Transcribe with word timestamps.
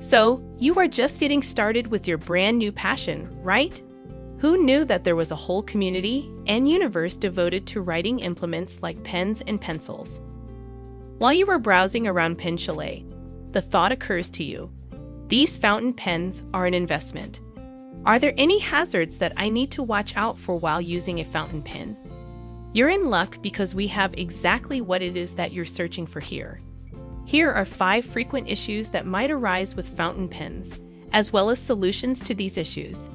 So, 0.00 0.42
you 0.58 0.78
are 0.78 0.88
just 0.88 1.20
getting 1.20 1.42
started 1.42 1.88
with 1.88 2.08
your 2.08 2.16
brand 2.16 2.58
new 2.58 2.72
passion, 2.72 3.28
right? 3.42 3.82
Who 4.38 4.64
knew 4.64 4.86
that 4.86 5.04
there 5.04 5.14
was 5.14 5.30
a 5.30 5.36
whole 5.36 5.62
community 5.62 6.30
and 6.46 6.66
universe 6.66 7.16
devoted 7.16 7.66
to 7.66 7.82
writing 7.82 8.20
implements 8.20 8.80
like 8.80 9.04
pens 9.04 9.42
and 9.46 9.60
pencils? 9.60 10.18
While 11.18 11.34
you 11.34 11.44
were 11.44 11.58
browsing 11.58 12.06
around 12.06 12.38
Pen 12.38 12.56
Chalet, 12.56 13.04
the 13.50 13.60
thought 13.60 13.92
occurs 13.92 14.30
to 14.30 14.44
you 14.44 14.72
these 15.28 15.58
fountain 15.58 15.92
pens 15.92 16.42
are 16.54 16.64
an 16.64 16.72
investment. 16.72 17.40
Are 18.06 18.18
there 18.18 18.32
any 18.38 18.58
hazards 18.58 19.18
that 19.18 19.34
I 19.36 19.50
need 19.50 19.70
to 19.72 19.82
watch 19.82 20.16
out 20.16 20.38
for 20.38 20.58
while 20.58 20.80
using 20.80 21.20
a 21.20 21.24
fountain 21.24 21.62
pen? 21.62 21.94
You're 22.72 22.88
in 22.88 23.10
luck 23.10 23.40
because 23.42 23.74
we 23.74 23.86
have 23.88 24.14
exactly 24.14 24.80
what 24.80 25.02
it 25.02 25.16
is 25.16 25.34
that 25.34 25.52
you're 25.52 25.66
searching 25.66 26.06
for 26.06 26.20
here. 26.20 26.62
Here 27.30 27.52
are 27.52 27.64
five 27.64 28.04
frequent 28.04 28.48
issues 28.48 28.88
that 28.88 29.06
might 29.06 29.30
arise 29.30 29.76
with 29.76 29.96
fountain 29.96 30.28
pens, 30.28 30.80
as 31.12 31.32
well 31.32 31.48
as 31.48 31.60
solutions 31.60 32.18
to 32.24 32.34
these 32.34 32.58
issues. 32.58 33.08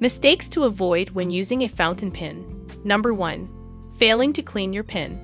Mistakes 0.00 0.48
to 0.48 0.64
avoid 0.64 1.10
when 1.10 1.30
using 1.30 1.60
a 1.60 1.68
fountain 1.68 2.10
pen. 2.10 2.66
Number 2.84 3.12
1. 3.12 3.46
Failing 3.98 4.32
to 4.32 4.40
clean 4.40 4.72
your 4.72 4.82
pen. 4.82 5.20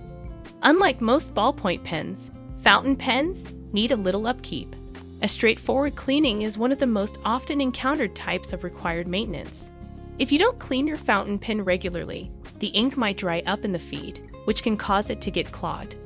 Unlike 0.60 1.00
most 1.00 1.34
ballpoint 1.34 1.82
pens, 1.82 2.30
fountain 2.58 2.94
pens 2.94 3.54
need 3.72 3.90
a 3.90 3.96
little 3.96 4.26
upkeep. 4.26 4.76
A 5.22 5.26
straightforward 5.26 5.96
cleaning 5.96 6.42
is 6.42 6.58
one 6.58 6.72
of 6.72 6.78
the 6.80 6.86
most 6.86 7.16
often 7.24 7.58
encountered 7.58 8.14
types 8.14 8.52
of 8.52 8.64
required 8.64 9.08
maintenance. 9.08 9.70
If 10.18 10.30
you 10.30 10.38
don't 10.38 10.58
clean 10.58 10.86
your 10.86 10.98
fountain 10.98 11.38
pen 11.38 11.64
regularly, 11.64 12.30
the 12.58 12.66
ink 12.66 12.98
might 12.98 13.16
dry 13.16 13.42
up 13.46 13.64
in 13.64 13.72
the 13.72 13.78
feed, 13.78 14.20
which 14.44 14.62
can 14.62 14.76
cause 14.76 15.08
it 15.08 15.22
to 15.22 15.30
get 15.30 15.52
clogged. 15.52 15.96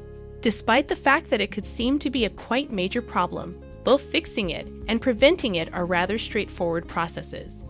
Despite 0.41 0.87
the 0.87 0.97
fact 0.97 1.30
that 1.30 1.41
it 1.41 1.51
could 1.51 1.66
seem 1.66 1.98
to 1.98 2.10
be 2.10 2.24
a 2.24 2.30
quite 2.30 2.73
major 2.73 3.02
problem, 3.02 3.60
both 3.83 4.02
fixing 4.02 4.51
it 4.51 4.66
and 4.87 5.01
preventing 5.01 5.56
it 5.56 5.72
are 5.75 5.84
rather 5.84 6.19
straightforward 6.19 6.86
processes. 6.86 7.64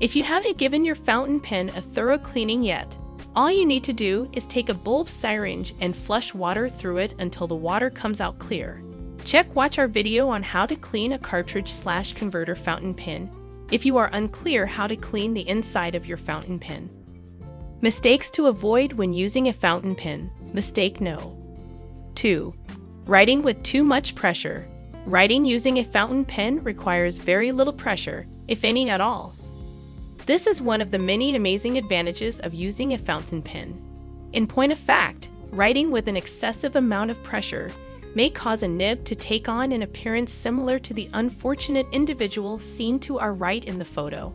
If 0.00 0.16
you 0.16 0.22
haven't 0.22 0.58
given 0.58 0.84
your 0.84 0.94
fountain 0.94 1.40
pen 1.40 1.68
a 1.70 1.82
thorough 1.82 2.18
cleaning 2.18 2.62
yet, 2.62 2.98
all 3.36 3.50
you 3.50 3.64
need 3.64 3.84
to 3.84 3.92
do 3.92 4.28
is 4.32 4.46
take 4.46 4.68
a 4.68 4.74
bulb 4.74 5.08
syringe 5.08 5.74
and 5.80 5.94
flush 5.94 6.34
water 6.34 6.68
through 6.68 6.98
it 6.98 7.14
until 7.20 7.46
the 7.46 7.54
water 7.54 7.90
comes 7.90 8.20
out 8.20 8.38
clear. 8.38 8.82
Check 9.24 9.54
watch 9.54 9.78
our 9.78 9.86
video 9.86 10.28
on 10.28 10.42
how 10.42 10.66
to 10.66 10.74
clean 10.74 11.12
a 11.12 11.18
cartridge 11.18 11.70
slash 11.70 12.14
converter 12.14 12.56
fountain 12.56 12.94
pen 12.94 13.30
if 13.70 13.84
you 13.84 13.96
are 13.96 14.10
unclear 14.12 14.66
how 14.66 14.86
to 14.86 14.96
clean 14.96 15.34
the 15.34 15.48
inside 15.48 15.94
of 15.94 16.06
your 16.06 16.16
fountain 16.16 16.58
pen. 16.58 16.90
Mistakes 17.80 18.30
to 18.30 18.46
avoid 18.46 18.94
when 18.94 19.12
using 19.12 19.46
a 19.48 19.52
fountain 19.52 19.94
pen. 19.94 20.30
Mistake 20.52 21.00
no. 21.00 21.37
2. 22.18 22.52
Writing 23.06 23.42
with 23.42 23.62
too 23.62 23.84
much 23.84 24.16
pressure. 24.16 24.66
Writing 25.06 25.44
using 25.44 25.78
a 25.78 25.84
fountain 25.84 26.24
pen 26.24 26.60
requires 26.64 27.16
very 27.16 27.52
little 27.52 27.72
pressure, 27.72 28.26
if 28.48 28.64
any 28.64 28.90
at 28.90 29.00
all. 29.00 29.36
This 30.26 30.48
is 30.48 30.60
one 30.60 30.80
of 30.80 30.90
the 30.90 30.98
many 30.98 31.36
amazing 31.36 31.78
advantages 31.78 32.40
of 32.40 32.52
using 32.52 32.92
a 32.92 32.98
fountain 32.98 33.40
pen. 33.40 33.80
In 34.32 34.48
point 34.48 34.72
of 34.72 34.80
fact, 34.80 35.28
writing 35.52 35.92
with 35.92 36.08
an 36.08 36.16
excessive 36.16 36.74
amount 36.74 37.12
of 37.12 37.22
pressure 37.22 37.70
may 38.16 38.28
cause 38.28 38.64
a 38.64 38.68
nib 38.68 39.04
to 39.04 39.14
take 39.14 39.48
on 39.48 39.70
an 39.70 39.84
appearance 39.84 40.32
similar 40.32 40.80
to 40.80 40.92
the 40.92 41.08
unfortunate 41.12 41.86
individual 41.92 42.58
seen 42.58 42.98
to 42.98 43.20
our 43.20 43.32
right 43.32 43.64
in 43.64 43.78
the 43.78 43.84
photo. 43.84 44.30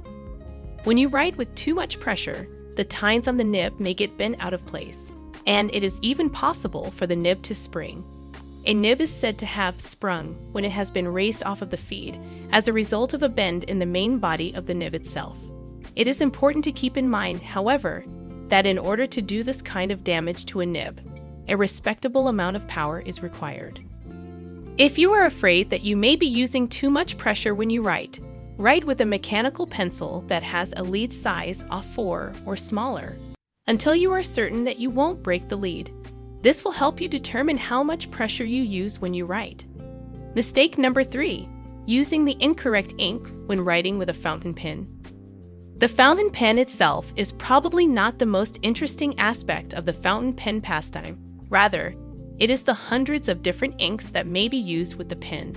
When 0.85 0.97
you 0.97 1.09
write 1.09 1.35
with 1.35 1.53
too 1.55 1.75
much 1.75 1.99
pressure, 1.99 2.47
the 2.77 2.85
tines 2.85 3.27
on 3.27 3.35
the 3.35 3.43
nib 3.43 3.77
may 3.77 3.93
get 3.93 4.17
bent 4.17 4.37
out 4.39 4.53
of 4.53 4.65
place, 4.65 5.11
and 5.45 5.73
it 5.73 5.83
is 5.83 5.99
even 6.01 6.29
possible 6.29 6.91
for 6.91 7.07
the 7.07 7.15
nib 7.15 7.41
to 7.43 7.55
spring. 7.55 8.03
A 8.65 8.73
nib 8.73 9.01
is 9.01 9.13
said 9.13 9.37
to 9.39 9.45
have 9.45 9.81
sprung 9.81 10.35
when 10.53 10.63
it 10.63 10.71
has 10.71 10.89
been 10.89 11.07
raised 11.07 11.43
off 11.43 11.61
of 11.61 11.69
the 11.69 11.77
feed 11.77 12.17
as 12.51 12.67
a 12.67 12.73
result 12.73 13.13
of 13.13 13.21
a 13.21 13.29
bend 13.29 13.65
in 13.65 13.79
the 13.79 13.85
main 13.85 14.19
body 14.19 14.53
of 14.53 14.67
the 14.67 14.73
nib 14.73 14.95
itself. 14.95 15.37
It 15.95 16.07
is 16.07 16.21
important 16.21 16.63
to 16.63 16.71
keep 16.71 16.95
in 16.95 17.09
mind, 17.09 17.41
however, 17.41 18.05
that 18.47 18.65
in 18.65 18.77
order 18.77 19.05
to 19.05 19.21
do 19.21 19.43
this 19.43 19.61
kind 19.61 19.91
of 19.91 20.03
damage 20.03 20.45
to 20.45 20.61
a 20.61 20.65
nib, 20.65 21.01
a 21.49 21.57
respectable 21.57 22.29
amount 22.29 22.55
of 22.55 22.67
power 22.67 23.01
is 23.01 23.21
required. 23.21 23.81
If 24.77 24.97
you 24.97 25.11
are 25.11 25.25
afraid 25.25 25.69
that 25.69 25.83
you 25.83 25.97
may 25.97 26.15
be 26.15 26.25
using 26.25 26.67
too 26.67 26.89
much 26.89 27.17
pressure 27.17 27.53
when 27.53 27.69
you 27.69 27.81
write, 27.81 28.19
write 28.57 28.85
with 28.85 29.01
a 29.01 29.05
mechanical 29.05 29.67
pencil 29.67 30.21
that 30.27 30.41
has 30.41 30.73
a 30.77 30.83
lead 30.83 31.11
size 31.11 31.65
of 31.69 31.85
4 31.85 32.31
or 32.45 32.55
smaller 32.55 33.17
until 33.67 33.95
you 33.95 34.11
are 34.11 34.23
certain 34.23 34.63
that 34.65 34.79
you 34.79 34.89
won't 34.89 35.23
break 35.23 35.47
the 35.47 35.55
lead. 35.55 35.91
This 36.41 36.63
will 36.63 36.71
help 36.71 36.99
you 36.99 37.07
determine 37.07 37.57
how 37.57 37.83
much 37.83 38.11
pressure 38.11 38.43
you 38.43 38.61
use 38.61 38.99
when 38.99 39.13
you 39.13 39.25
write. 39.25 39.65
Mistake 40.35 40.77
number 40.77 41.03
3 41.03 41.47
using 41.85 42.23
the 42.23 42.37
incorrect 42.39 42.93
ink 42.97 43.29
when 43.45 43.59
writing 43.59 43.97
with 43.97 44.09
a 44.09 44.13
fountain 44.13 44.53
pen. 44.53 44.87
The 45.77 45.87
fountain 45.89 46.29
pen 46.29 46.57
itself 46.57 47.11
is 47.17 47.33
probably 47.33 47.85
not 47.85 48.19
the 48.19 48.25
most 48.25 48.57
interesting 48.61 49.19
aspect 49.19 49.73
of 49.73 49.85
the 49.85 49.91
fountain 49.91 50.33
pen 50.33 50.61
pastime. 50.61 51.17
Rather, 51.49 51.93
it 52.39 52.49
is 52.49 52.63
the 52.63 52.73
hundreds 52.73 53.27
of 53.27 53.41
different 53.41 53.75
inks 53.79 54.07
that 54.09 54.27
may 54.27 54.47
be 54.47 54.57
used 54.57 54.95
with 54.95 55.09
the 55.09 55.15
pen. 55.17 55.55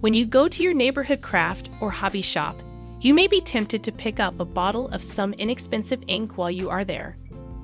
When 0.00 0.12
you 0.12 0.26
go 0.26 0.48
to 0.48 0.62
your 0.62 0.74
neighborhood 0.74 1.22
craft 1.22 1.68
or 1.80 1.90
hobby 1.90 2.22
shop, 2.22 2.56
you 3.00 3.14
may 3.14 3.28
be 3.28 3.40
tempted 3.40 3.84
to 3.84 3.92
pick 3.92 4.18
up 4.18 4.40
a 4.40 4.44
bottle 4.44 4.88
of 4.88 5.02
some 5.02 5.32
inexpensive 5.34 6.02
ink 6.08 6.36
while 6.36 6.50
you 6.50 6.68
are 6.68 6.84
there. 6.84 7.16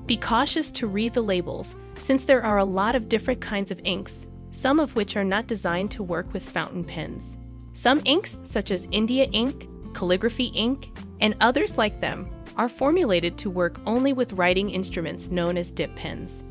Be 0.05 0.15
cautious 0.15 0.71
to 0.71 0.87
read 0.87 1.13
the 1.13 1.21
labels, 1.21 1.75
since 1.97 2.23
there 2.23 2.43
are 2.43 2.59
a 2.59 2.65
lot 2.65 2.95
of 2.95 3.09
different 3.09 3.41
kinds 3.41 3.69
of 3.69 3.81
inks, 3.83 4.25
some 4.51 4.79
of 4.79 4.95
which 4.95 5.17
are 5.17 5.25
not 5.25 5.47
designed 5.47 5.91
to 5.91 6.03
work 6.03 6.31
with 6.31 6.47
fountain 6.47 6.85
pens. 6.85 7.37
Some 7.73 8.01
inks, 8.05 8.37
such 8.43 8.71
as 8.71 8.87
India 8.91 9.25
ink, 9.31 9.67
calligraphy 9.93 10.45
ink, 10.45 10.97
and 11.19 11.35
others 11.41 11.77
like 11.77 11.99
them, 11.99 12.29
are 12.55 12.69
formulated 12.69 13.37
to 13.39 13.49
work 13.49 13.81
only 13.85 14.13
with 14.13 14.33
writing 14.33 14.69
instruments 14.69 15.31
known 15.31 15.57
as 15.57 15.71
dip 15.71 15.93
pens. 15.95 16.43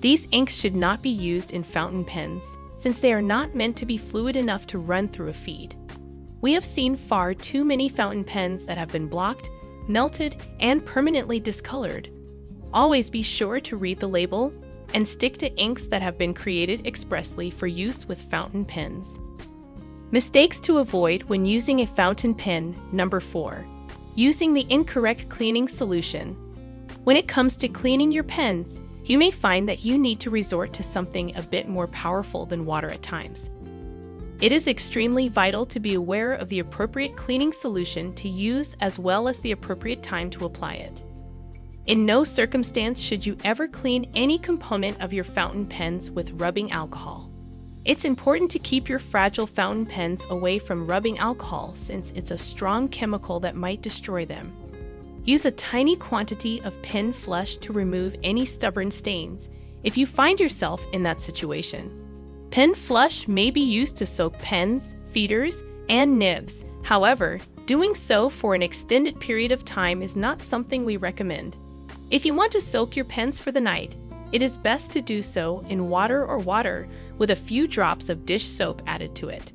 These 0.00 0.28
inks 0.32 0.54
should 0.54 0.74
not 0.74 1.00
be 1.00 1.08
used 1.08 1.52
in 1.52 1.62
fountain 1.62 2.04
pens, 2.04 2.44
since 2.76 3.00
they 3.00 3.14
are 3.14 3.22
not 3.22 3.54
meant 3.54 3.76
to 3.78 3.86
be 3.86 3.96
fluid 3.96 4.36
enough 4.36 4.66
to 4.68 4.78
run 4.78 5.08
through 5.08 5.28
a 5.28 5.32
feed. 5.32 5.74
We 6.40 6.52
have 6.52 6.64
seen 6.64 6.96
far 6.96 7.34
too 7.34 7.64
many 7.64 7.88
fountain 7.88 8.22
pens 8.22 8.64
that 8.66 8.78
have 8.78 8.92
been 8.92 9.08
blocked, 9.08 9.50
melted, 9.88 10.36
and 10.60 10.84
permanently 10.84 11.40
discolored. 11.40 12.10
Always 12.72 13.10
be 13.10 13.22
sure 13.22 13.58
to 13.60 13.76
read 13.76 13.98
the 13.98 14.08
label 14.08 14.52
and 14.94 15.06
stick 15.06 15.36
to 15.38 15.54
inks 15.56 15.86
that 15.88 16.02
have 16.02 16.16
been 16.16 16.34
created 16.34 16.86
expressly 16.86 17.50
for 17.50 17.66
use 17.66 18.06
with 18.06 18.30
fountain 18.30 18.64
pens. 18.64 19.18
Mistakes 20.10 20.60
to 20.60 20.78
avoid 20.78 21.24
when 21.24 21.44
using 21.44 21.80
a 21.80 21.86
fountain 21.86 22.34
pen, 22.34 22.74
number 22.92 23.20
4. 23.20 23.66
Using 24.14 24.54
the 24.54 24.66
incorrect 24.70 25.28
cleaning 25.28 25.68
solution. 25.68 26.34
When 27.04 27.16
it 27.16 27.28
comes 27.28 27.56
to 27.56 27.68
cleaning 27.68 28.12
your 28.12 28.24
pens, 28.24 28.78
you 29.04 29.18
may 29.18 29.30
find 29.30 29.68
that 29.68 29.84
you 29.84 29.98
need 29.98 30.20
to 30.20 30.30
resort 30.30 30.72
to 30.74 30.82
something 30.82 31.36
a 31.36 31.42
bit 31.42 31.68
more 31.68 31.88
powerful 31.88 32.46
than 32.46 32.64
water 32.64 32.90
at 32.90 33.02
times. 33.02 33.50
It 34.40 34.52
is 34.52 34.68
extremely 34.68 35.26
vital 35.26 35.66
to 35.66 35.80
be 35.80 35.94
aware 35.94 36.32
of 36.32 36.48
the 36.48 36.60
appropriate 36.60 37.16
cleaning 37.16 37.52
solution 37.52 38.14
to 38.14 38.28
use 38.28 38.76
as 38.80 38.96
well 38.96 39.26
as 39.26 39.38
the 39.38 39.50
appropriate 39.50 40.00
time 40.00 40.30
to 40.30 40.44
apply 40.44 40.74
it. 40.74 41.02
In 41.86 42.06
no 42.06 42.22
circumstance 42.22 43.00
should 43.00 43.26
you 43.26 43.36
ever 43.42 43.66
clean 43.66 44.08
any 44.14 44.38
component 44.38 45.00
of 45.00 45.12
your 45.12 45.24
fountain 45.24 45.66
pens 45.66 46.08
with 46.08 46.40
rubbing 46.40 46.70
alcohol. 46.70 47.32
It's 47.84 48.04
important 48.04 48.48
to 48.52 48.60
keep 48.60 48.88
your 48.88 49.00
fragile 49.00 49.46
fountain 49.46 49.86
pens 49.86 50.24
away 50.30 50.60
from 50.60 50.86
rubbing 50.86 51.18
alcohol 51.18 51.74
since 51.74 52.12
it's 52.14 52.30
a 52.30 52.38
strong 52.38 52.86
chemical 52.86 53.40
that 53.40 53.56
might 53.56 53.82
destroy 53.82 54.24
them. 54.24 54.52
Use 55.24 55.46
a 55.46 55.50
tiny 55.50 55.96
quantity 55.96 56.62
of 56.62 56.80
pen 56.82 57.12
flush 57.12 57.56
to 57.56 57.72
remove 57.72 58.14
any 58.22 58.44
stubborn 58.44 58.92
stains 58.92 59.48
if 59.82 59.96
you 59.96 60.06
find 60.06 60.38
yourself 60.38 60.84
in 60.92 61.02
that 61.02 61.20
situation. 61.20 62.07
Pen 62.50 62.74
flush 62.74 63.28
may 63.28 63.50
be 63.50 63.60
used 63.60 63.96
to 63.98 64.06
soak 64.06 64.38
pens, 64.38 64.94
feeders, 65.10 65.62
and 65.88 66.18
nibs. 66.18 66.64
However, 66.82 67.38
doing 67.66 67.94
so 67.94 68.30
for 68.30 68.54
an 68.54 68.62
extended 68.62 69.20
period 69.20 69.52
of 69.52 69.64
time 69.64 70.02
is 70.02 70.16
not 70.16 70.40
something 70.40 70.84
we 70.84 70.96
recommend. 70.96 71.56
If 72.10 72.24
you 72.24 72.32
want 72.32 72.52
to 72.52 72.60
soak 72.60 72.96
your 72.96 73.04
pens 73.04 73.38
for 73.38 73.52
the 73.52 73.60
night, 73.60 73.96
it 74.32 74.40
is 74.40 74.56
best 74.56 74.92
to 74.92 75.02
do 75.02 75.22
so 75.22 75.62
in 75.68 75.90
water 75.90 76.24
or 76.24 76.38
water 76.38 76.88
with 77.18 77.30
a 77.30 77.36
few 77.36 77.66
drops 77.66 78.08
of 78.08 78.24
dish 78.24 78.46
soap 78.46 78.80
added 78.86 79.14
to 79.16 79.28
it. 79.28 79.52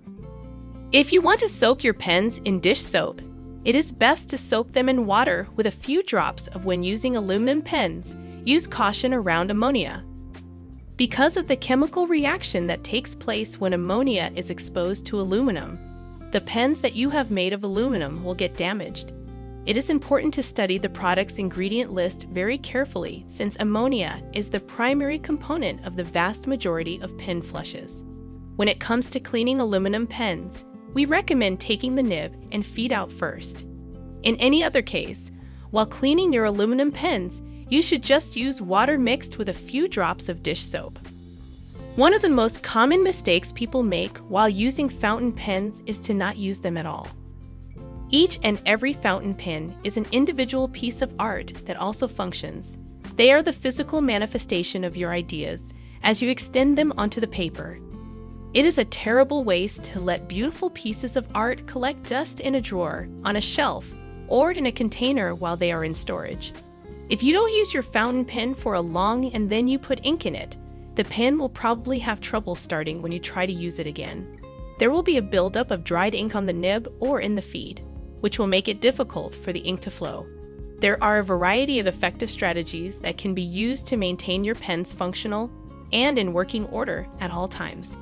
If 0.91 1.11
you 1.11 1.21
want 1.21 1.39
to 1.39 1.47
soak 1.47 1.83
your 1.83 1.95
pens 1.95 2.39
in 2.45 2.59
dish 2.59 2.81
soap, 2.81 3.21
it 3.65 3.75
is 3.75 3.91
best 3.91 4.29
to 4.29 4.37
soak 4.37 4.71
them 4.71 4.89
in 4.89 5.07
water 5.07 5.47
with 5.55 5.65
a 5.65 5.71
few 5.71 6.03
drops 6.03 6.47
of 6.47 6.65
when 6.65 6.83
using 6.83 7.15
aluminum 7.15 7.61
pens. 7.63 8.15
Use 8.45 8.67
caution 8.67 9.13
around 9.13 9.49
ammonia. 9.49 10.03
Because 10.95 11.37
of 11.37 11.47
the 11.47 11.55
chemical 11.55 12.05
reaction 12.05 12.67
that 12.67 12.83
takes 12.83 13.15
place 13.15 13.59
when 13.59 13.73
ammonia 13.73 14.31
is 14.35 14.51
exposed 14.51 15.07
to 15.07 15.19
aluminum, 15.19 15.79
the 16.31 16.41
pens 16.41 16.81
that 16.81 16.93
you 16.95 17.09
have 17.09 17.31
made 17.31 17.51
of 17.51 17.63
aluminum 17.63 18.23
will 18.23 18.35
get 18.35 18.57
damaged. 18.57 19.11
It 19.65 19.75
is 19.75 19.89
important 19.89 20.35
to 20.35 20.43
study 20.43 20.77
the 20.77 20.89
product's 20.89 21.39
ingredient 21.39 21.91
list 21.91 22.27
very 22.27 22.59
carefully 22.59 23.25
since 23.27 23.57
ammonia 23.59 24.21
is 24.33 24.51
the 24.51 24.59
primary 24.59 25.17
component 25.17 25.83
of 25.83 25.95
the 25.95 26.03
vast 26.03 26.45
majority 26.45 26.99
of 27.01 27.17
pen 27.17 27.41
flushes. 27.41 28.03
When 28.57 28.67
it 28.67 28.79
comes 28.79 29.09
to 29.09 29.19
cleaning 29.19 29.59
aluminum 29.59 30.05
pens, 30.05 30.63
we 30.93 31.05
recommend 31.05 31.59
taking 31.59 31.95
the 31.95 32.03
nib 32.03 32.35
and 32.51 32.63
feed 32.63 32.91
out 32.91 33.11
first. 33.11 33.65
In 34.21 34.35
any 34.35 34.63
other 34.63 34.83
case, 34.83 35.31
while 35.71 35.87
cleaning 35.87 36.31
your 36.31 36.45
aluminum 36.45 36.91
pens, 36.91 37.41
you 37.73 37.81
should 37.81 38.03
just 38.03 38.35
use 38.35 38.61
water 38.61 38.99
mixed 38.99 39.39
with 39.39 39.49
a 39.49 39.53
few 39.53 39.87
drops 39.87 40.29
of 40.29 40.43
dish 40.43 40.63
soap. 40.63 40.99
One 41.95 42.13
of 42.13 42.21
the 42.21 42.29
most 42.29 42.61
common 42.61 43.01
mistakes 43.01 43.51
people 43.51 43.81
make 43.81 44.15
while 44.29 44.47
using 44.47 44.87
fountain 44.87 45.31
pens 45.31 45.81
is 45.87 45.99
to 46.01 46.13
not 46.13 46.37
use 46.37 46.59
them 46.59 46.77
at 46.77 46.85
all. 46.85 47.07
Each 48.11 48.39
and 48.43 48.61
every 48.67 48.93
fountain 48.93 49.33
pen 49.33 49.75
is 49.83 49.97
an 49.97 50.05
individual 50.11 50.67
piece 50.67 51.01
of 51.01 51.15
art 51.17 51.51
that 51.65 51.77
also 51.77 52.07
functions. 52.07 52.77
They 53.15 53.31
are 53.31 53.41
the 53.41 53.51
physical 53.51 54.01
manifestation 54.01 54.83
of 54.83 54.95
your 54.95 55.11
ideas 55.11 55.73
as 56.03 56.21
you 56.21 56.29
extend 56.29 56.77
them 56.77 56.93
onto 56.95 57.19
the 57.19 57.27
paper. 57.41 57.79
It 58.53 58.65
is 58.65 58.77
a 58.77 58.85
terrible 58.85 59.43
waste 59.43 59.85
to 59.85 59.99
let 59.99 60.27
beautiful 60.27 60.69
pieces 60.69 61.15
of 61.15 61.25
art 61.33 61.65
collect 61.65 62.07
dust 62.07 62.39
in 62.39 62.53
a 62.53 62.61
drawer, 62.61 63.07
on 63.25 63.35
a 63.35 63.41
shelf, 63.41 63.89
or 64.27 64.51
in 64.51 64.67
a 64.67 64.71
container 64.71 65.33
while 65.33 65.57
they 65.57 65.71
are 65.71 65.83
in 65.83 65.95
storage. 65.95 66.53
If 67.09 67.21
you 67.21 67.33
don't 67.33 67.51
use 67.51 67.73
your 67.73 67.83
fountain 67.83 68.23
pen 68.23 68.55
for 68.55 68.75
a 68.75 68.81
long 68.81 69.25
and 69.33 69.49
then 69.49 69.67
you 69.67 69.77
put 69.77 69.99
ink 70.03 70.25
in 70.25 70.35
it, 70.35 70.57
the 70.95 71.03
pen 71.03 71.37
will 71.37 71.49
probably 71.49 71.99
have 71.99 72.21
trouble 72.21 72.55
starting 72.55 73.01
when 73.01 73.11
you 73.11 73.19
try 73.19 73.45
to 73.45 73.51
use 73.51 73.77
it 73.77 73.87
again. 73.87 74.39
There 74.79 74.89
will 74.89 75.03
be 75.03 75.17
a 75.17 75.21
buildup 75.21 75.69
of 75.69 75.83
dried 75.83 76.15
ink 76.15 76.35
on 76.35 76.45
the 76.45 76.53
nib 76.53 76.91
or 76.99 77.19
in 77.19 77.35
the 77.35 77.41
feed, 77.41 77.83
which 78.21 78.39
will 78.39 78.47
make 78.47 78.67
it 78.67 78.79
difficult 78.79 79.35
for 79.35 79.51
the 79.51 79.59
ink 79.59 79.81
to 79.81 79.91
flow. 79.91 80.25
There 80.79 81.01
are 81.03 81.19
a 81.19 81.23
variety 81.23 81.79
of 81.79 81.87
effective 81.87 82.29
strategies 82.29 82.99
that 82.99 83.17
can 83.17 83.33
be 83.33 83.41
used 83.41 83.85
to 83.87 83.97
maintain 83.97 84.43
your 84.43 84.55
pens 84.55 84.93
functional 84.93 85.51
and 85.91 86.17
in 86.17 86.33
working 86.33 86.65
order 86.67 87.07
at 87.19 87.31
all 87.31 87.47
times. 87.47 87.97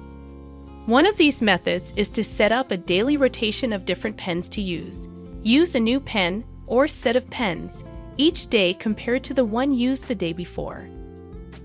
One 0.85 1.05
of 1.05 1.17
these 1.17 1.41
methods 1.41 1.93
is 1.95 2.09
to 2.09 2.23
set 2.23 2.51
up 2.51 2.71
a 2.71 2.77
daily 2.77 3.17
rotation 3.17 3.73
of 3.73 3.85
different 3.85 4.17
pens 4.17 4.47
to 4.49 4.61
use. 4.61 5.07
Use 5.43 5.75
a 5.75 5.79
new 5.79 5.99
pen 5.99 6.43
or 6.67 6.87
set 6.87 7.15
of 7.15 7.29
pens 7.29 7.83
each 8.21 8.49
day 8.49 8.71
compared 8.75 9.23
to 9.23 9.33
the 9.33 9.43
one 9.43 9.73
used 9.73 10.07
the 10.07 10.13
day 10.13 10.31
before. 10.31 10.87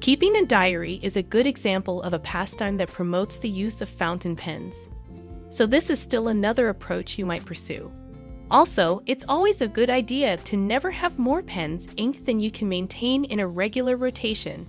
Keeping 0.01 0.37
a 0.37 0.47
diary 0.47 0.99
is 1.03 1.19
a 1.19 1.23
good 1.23 1.47
example 1.47 2.01
of 2.01 2.15
a 2.15 2.19
pastime 2.19 2.79
that 2.79 2.91
promotes 2.91 3.37
the 3.37 3.49
use 3.49 3.83
of 3.83 3.91
fountain 3.91 4.35
pens. 4.35 4.89
So, 5.51 5.67
this 5.67 5.91
is 5.91 6.01
still 6.01 6.29
another 6.29 6.71
approach 6.71 7.19
you 7.19 7.27
might 7.27 7.45
pursue. 7.45 7.93
Also, 8.51 9.03
it's 9.05 9.25
always 9.29 9.61
a 9.61 9.69
good 9.69 9.91
idea 9.91 10.39
to 10.39 10.57
never 10.57 10.91
have 10.91 11.19
more 11.19 11.43
pens 11.43 11.89
inked 11.99 12.25
than 12.25 12.41
you 12.41 12.51
can 12.51 12.71
maintain 12.71 13.25
in 13.25 13.41
a 13.41 13.47
regular 13.47 13.99
rotation. 13.99 14.67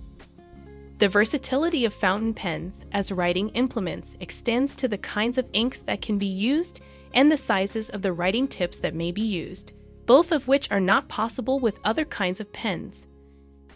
The 0.98 1.08
versatility 1.08 1.86
of 1.86 1.94
fountain 1.94 2.34
pens 2.34 2.84
as 2.92 3.12
writing 3.12 3.48
implements 3.50 4.14
extends 4.20 4.74
to 4.74 4.88
the 4.88 4.98
kinds 4.98 5.38
of 5.38 5.48
inks 5.54 5.78
that 5.80 6.02
can 6.02 6.18
be 6.18 6.26
used 6.26 6.80
and 7.14 7.32
the 7.32 7.36
sizes 7.36 7.88
of 7.88 8.02
the 8.02 8.12
writing 8.12 8.46
tips 8.46 8.78
that 8.80 8.94
may 8.94 9.10
be 9.10 9.22
used 9.22 9.72
both 10.08 10.32
of 10.32 10.48
which 10.48 10.70
are 10.70 10.80
not 10.80 11.06
possible 11.06 11.58
with 11.58 11.78
other 11.84 12.06
kinds 12.06 12.40
of 12.40 12.50
pens. 12.50 13.06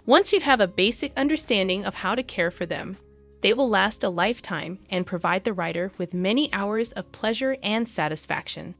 Once 0.06 0.32
you 0.32 0.40
have 0.40 0.60
a 0.60 0.66
basic 0.66 1.12
understanding 1.14 1.84
of 1.84 1.94
how 1.94 2.14
to 2.14 2.22
care 2.22 2.50
for 2.50 2.64
them, 2.64 2.96
they 3.42 3.52
will 3.52 3.68
last 3.68 4.02
a 4.02 4.08
lifetime 4.08 4.78
and 4.88 5.06
provide 5.06 5.44
the 5.44 5.52
writer 5.52 5.92
with 5.98 6.14
many 6.14 6.50
hours 6.50 6.90
of 6.92 7.12
pleasure 7.12 7.58
and 7.62 7.86
satisfaction. 7.86 8.74